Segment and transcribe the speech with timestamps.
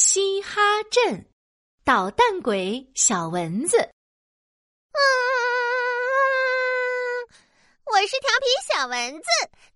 [0.00, 0.60] 嘻哈
[0.92, 1.26] 镇，
[1.84, 3.76] 捣蛋鬼小蚊子。
[3.76, 5.02] 嗯，
[7.84, 9.26] 我是调皮小蚊子，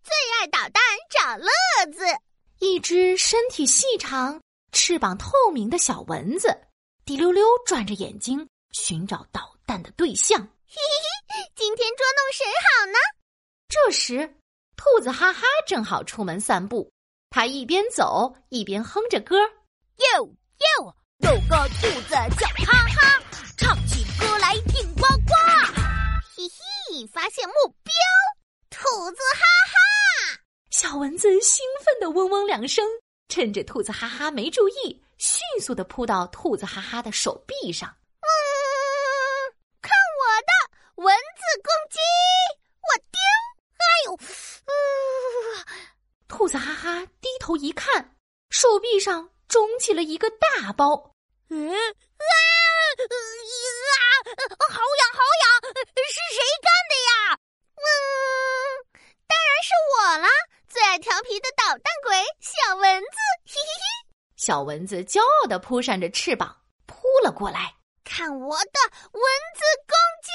[0.00, 0.80] 最爱捣蛋
[1.10, 1.50] 找乐
[1.92, 2.04] 子。
[2.60, 4.40] 一只身体细长、
[4.70, 6.56] 翅膀透明的小蚊子，
[7.04, 10.38] 滴溜溜转着眼睛寻找捣蛋的对象。
[10.38, 10.46] 嘿
[10.76, 12.94] 嘿嘿，今天捉弄谁好呢？
[13.68, 14.36] 这时，
[14.76, 16.92] 兔子哈哈正好出门散步，
[17.28, 19.36] 他一边走一边哼着歌。
[19.98, 23.22] 哟哟，有个兔子叫哈哈，
[23.56, 25.34] 唱起歌来顶呱呱。
[26.36, 27.92] 嘿嘿，发现目标，
[28.70, 29.74] 兔子哈哈。
[30.70, 32.84] 小蚊子兴奋的嗡嗡两声，
[33.28, 37.88] 趁着兔子哈哈没注意，迅速的扑到兔子哈哈的手臂上。
[38.20, 38.26] 嗯，
[39.80, 41.98] 看我的蚊子攻击！
[42.82, 43.20] 我叮！
[43.78, 44.16] 哎呦，
[44.66, 44.70] 嗯，
[46.26, 48.16] 兔子哈哈低头一看，
[48.62, 49.28] 手臂上。
[49.48, 51.16] 肿起了一个大包，
[51.50, 51.76] 嗯啊啊，
[54.70, 55.44] 好痒好痒，
[56.08, 57.36] 是谁干的呀？
[57.76, 57.84] 嗯，
[59.26, 60.28] 当然是我啦，
[60.68, 63.82] 最爱调皮的捣蛋鬼小蚊子，嘿嘿嘿！
[64.36, 69.22] 小蚊子骄傲的扑扇着翅膀扑了过来，看我的蚊
[69.54, 70.32] 子攻击！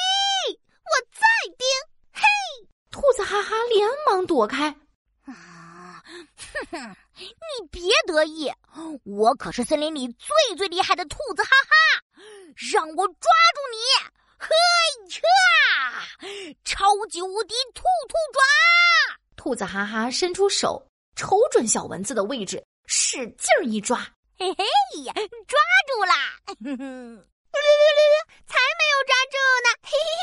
[0.83, 1.25] 我再
[1.57, 1.65] 叮，
[2.13, 2.21] 嘿！
[2.91, 4.75] 兔子哈哈连忙躲开。
[6.53, 8.51] 哼哼，你别得意，
[9.03, 11.75] 我可是森林里最最厉害的兔子，哈哈！
[12.71, 13.77] 让我抓住你，
[14.39, 14.47] 嘿
[15.09, 16.53] 呀！
[16.63, 18.39] 超级无敌兔兔爪！
[19.35, 23.99] 兔子哈哈伸出手，瞅准小蚊子的位置，使劲一抓，
[24.37, 24.63] 嘿嘿
[25.03, 26.15] 呀，抓住啦！
[26.63, 27.27] 哼哼，
[28.47, 30.21] 才没有抓住呢，嘿嘿嘿！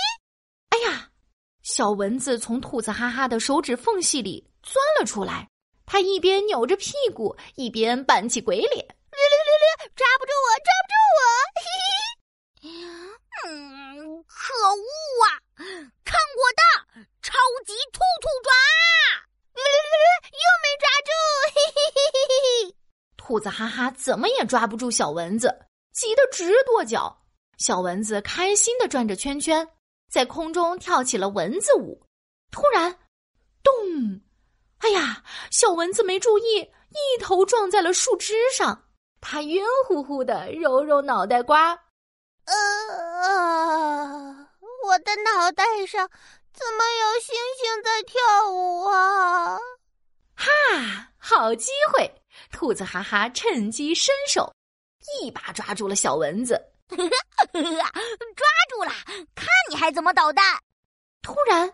[0.70, 1.10] 哎呀，
[1.62, 5.48] 小蚊子从兔子哈哈的手指缝隙里钻了出来。
[5.86, 11.22] 他一边扭着屁股，一边扮起鬼脸，略略略略，抓不住我，抓不住我！
[11.60, 11.66] 嘿
[12.64, 14.84] 嘿，嗯，可恶
[15.26, 15.28] 啊！
[16.04, 16.62] 看我的
[17.22, 17.32] 超
[17.64, 18.50] 级兔兔爪！
[19.54, 21.10] 又没抓住！
[21.54, 22.76] 嘿嘿嘿嘿嘿嘿！
[23.16, 27.22] 兔子哈哈怎么也抓不住小蚊子，急得直跺脚。
[27.58, 29.68] 小蚊子开心的转着圈圈，
[30.10, 32.04] 在空中跳起了蚊子舞。
[32.50, 32.98] 突然，
[33.62, 34.20] 咚！
[34.84, 38.82] 哎呀，小蚊子没注意，一头撞在了树枝上。
[39.18, 41.70] 它晕乎乎的，揉揉脑袋瓜。
[42.44, 42.54] 呃，
[44.84, 46.06] 我的脑袋上
[46.52, 49.56] 怎么有星星在跳舞啊？
[50.36, 50.50] 哈，
[51.16, 52.14] 好机会！
[52.52, 54.52] 兔子哈哈趁机伸手，
[55.22, 56.62] 一把抓住了小蚊子。
[56.92, 57.00] 抓
[58.68, 58.92] 住了，
[59.34, 60.44] 看你还怎么捣蛋！
[61.22, 61.72] 突然，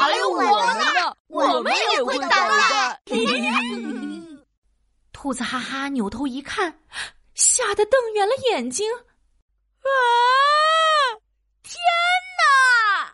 [0.00, 0.46] 还有我们
[0.94, 3.00] 呢，我们也会捣蛋。
[5.12, 6.80] 兔子哈哈扭头一看，
[7.34, 8.90] 吓得瞪圆了眼睛。
[8.94, 9.88] 啊！
[11.62, 11.74] 天
[12.38, 13.12] 哪！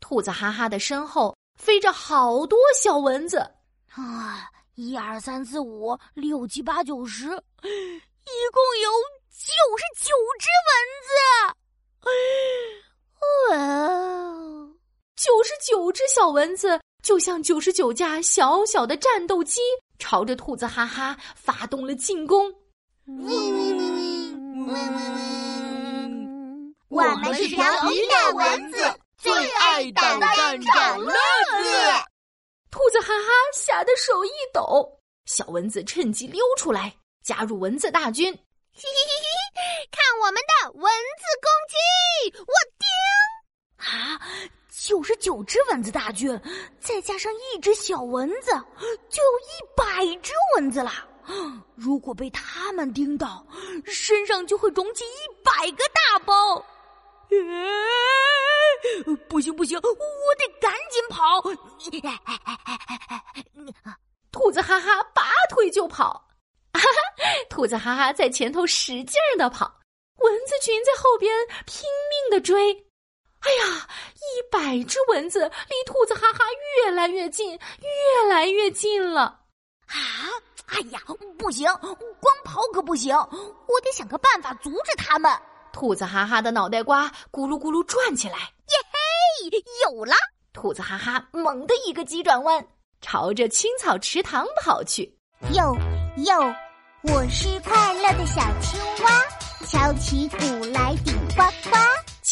[0.00, 3.38] 兔子哈哈的身后飞着好多小蚊子。
[3.94, 4.50] 啊！
[4.74, 7.38] 一二三四五六七八九十，一共
[8.82, 8.90] 有
[9.30, 10.74] 九十九只蚊
[11.06, 11.14] 子。
[15.44, 19.60] 十九只小蚊子就像九十九架小小的战斗机，
[19.98, 22.52] 朝着兔子哈哈发动了进攻。
[26.88, 31.14] 我们是调皮的蚊子，最爱捣蛋找乐子。
[32.70, 38.32] 兔子哈哈吓得手一抖，小蚊子趁机溜出来，加入蚊子大军。
[38.76, 39.12] 嘿嘿嘿
[39.54, 41.76] 嘿，看我们的蚊子攻击！
[42.40, 42.84] 我叮！
[43.86, 44.18] 啊！
[44.82, 46.38] 九十九只蚊子大军，
[46.80, 48.50] 再加上一只小蚊子，
[49.08, 50.90] 就有一百只蚊子了。
[51.74, 53.46] 如果被他们叮到，
[53.84, 56.64] 身上就会肿起一百个大包。
[59.28, 61.40] 不行不行，我得赶紧跑！
[64.30, 66.12] 兔子哈哈拔腿就跑，
[66.72, 66.88] 哈哈！
[67.48, 69.80] 兔子哈哈在前头使劲的跑，
[70.16, 71.32] 蚊子群在后边
[71.64, 72.86] 拼命的追。
[73.44, 76.44] 哎呀，一百只蚊子离兔子哈哈
[76.82, 79.22] 越来越近，越来越近了！
[79.86, 80.32] 啊，
[80.66, 81.00] 哎呀，
[81.38, 81.66] 不行，
[82.20, 85.30] 光跑可不行，我得想个办法阻止他们。
[85.72, 88.74] 兔子哈哈的脑袋瓜咕噜咕噜转起来，耶
[89.50, 90.14] 嘿，有了！
[90.54, 92.66] 兔子哈哈猛地一个急转弯，
[93.02, 95.02] 朝着青草池塘跑去。
[95.52, 95.76] 哟
[96.24, 96.54] 哟，
[97.02, 99.22] 我是快乐的小青蛙，
[99.66, 101.53] 敲起鼓来顶呱呱。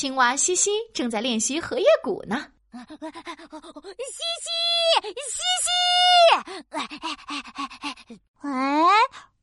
[0.03, 2.49] 青蛙西西正在练习荷叶鼓呢。
[2.73, 2.81] 西
[4.43, 4.51] 西，
[5.15, 5.71] 西西，
[8.43, 8.83] 哎，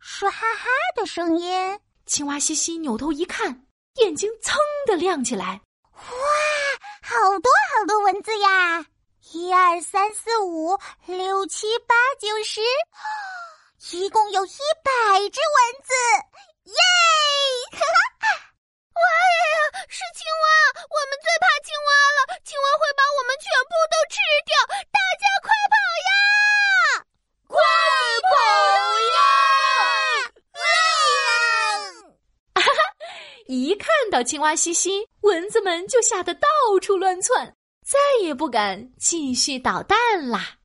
[0.01, 0.67] 是哈哈
[0.97, 1.79] 的声音。
[2.05, 3.65] 青蛙西西扭头一看，
[4.01, 5.61] 眼睛噌的亮起来。
[5.93, 6.01] 哇，
[7.03, 8.85] 好多好多蚊子呀！
[9.31, 12.59] 一二三四五六七八九十，
[13.95, 14.91] 一共有一百
[15.29, 15.93] 只蚊子，
[16.65, 16.75] 耶！
[17.71, 18.27] 哈哈，
[18.91, 20.45] 哇呀，是青蛙！
[20.79, 24.51] 我们最怕青蛙了，青蛙会把我们全部都吃掉，
[24.91, 25.75] 大家快跑
[26.09, 26.11] 呀！
[27.47, 27.55] 快
[28.27, 28.33] 跑
[29.15, 29.19] 呀！
[32.55, 32.81] 哈哈，
[33.51, 34.91] 一看到青蛙嘻嘻，
[35.21, 36.47] 蚊子们就吓得到
[36.79, 37.51] 处乱窜。
[37.83, 39.97] 再也不敢继续捣蛋
[40.29, 40.58] 啦。